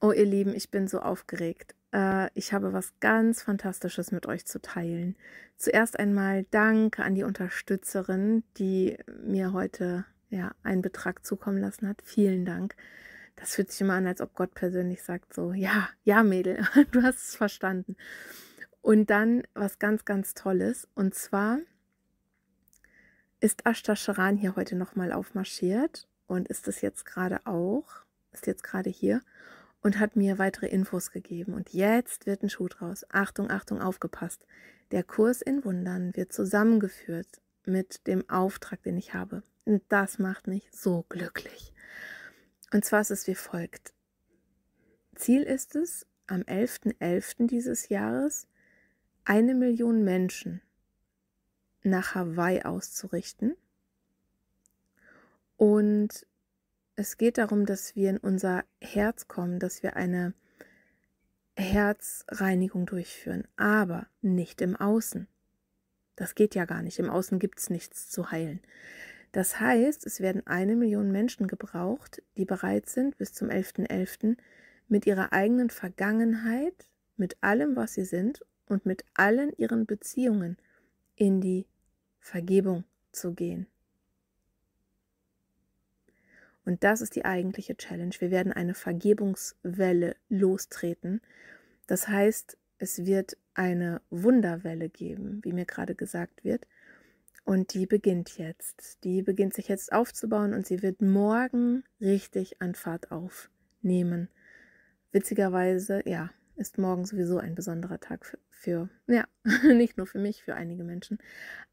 [0.00, 1.74] Oh, ihr Lieben, ich bin so aufgeregt.
[1.92, 5.16] Äh, ich habe was ganz Fantastisches mit euch zu teilen.
[5.56, 12.00] Zuerst einmal Danke an die Unterstützerin, die mir heute ja, einen Betrag zukommen lassen hat.
[12.04, 12.76] Vielen Dank.
[13.34, 17.02] Das fühlt sich immer an, als ob Gott persönlich sagt so, ja, ja, Mädel, du
[17.02, 17.96] hast es verstanden.
[18.80, 20.86] Und dann was ganz, ganz Tolles.
[20.94, 21.58] Und zwar
[23.40, 28.62] ist Ashta Sharan hier heute nochmal aufmarschiert und ist es jetzt gerade auch, ist jetzt
[28.62, 29.22] gerade hier
[29.82, 31.54] und hat mir weitere Infos gegeben.
[31.54, 33.04] Und jetzt wird ein Schuh draus.
[33.10, 34.46] Achtung, Achtung, aufgepasst.
[34.90, 39.42] Der Kurs in Wundern wird zusammengeführt mit dem Auftrag, den ich habe.
[39.64, 41.72] Und das macht mich so glücklich.
[42.72, 43.92] Und zwar ist es wie folgt.
[45.14, 46.98] Ziel ist es, am 11.11.
[47.00, 47.46] .11.
[47.46, 48.46] dieses Jahres
[49.24, 50.62] eine Million Menschen
[51.82, 53.56] nach Hawaii auszurichten.
[55.56, 56.26] Und
[56.98, 60.34] es geht darum, dass wir in unser Herz kommen, dass wir eine
[61.56, 65.28] Herzreinigung durchführen, aber nicht im Außen.
[66.16, 66.98] Das geht ja gar nicht.
[66.98, 68.58] Im Außen gibt es nichts zu heilen.
[69.30, 73.86] Das heißt, es werden eine Million Menschen gebraucht, die bereit sind, bis zum 11.11.
[73.86, 74.36] .11.
[74.88, 80.56] mit ihrer eigenen Vergangenheit, mit allem, was sie sind und mit allen ihren Beziehungen
[81.14, 81.68] in die
[82.18, 83.68] Vergebung zu gehen.
[86.68, 88.14] Und das ist die eigentliche Challenge.
[88.18, 91.22] Wir werden eine Vergebungswelle lostreten.
[91.86, 96.66] Das heißt, es wird eine Wunderwelle geben, wie mir gerade gesagt wird.
[97.46, 99.02] Und die beginnt jetzt.
[99.02, 104.28] Die beginnt sich jetzt aufzubauen und sie wird morgen richtig an Fahrt aufnehmen.
[105.10, 109.24] Witzigerweise, ja, ist morgen sowieso ein besonderer Tag für, für ja,
[109.64, 111.16] nicht nur für mich, für einige Menschen.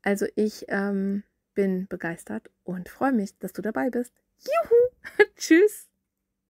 [0.04, 1.24] Also ich ähm,
[1.56, 4.14] bin begeistert und freue mich, dass du dabei bist.
[4.38, 5.26] Juhu!
[5.36, 5.90] Tschüss!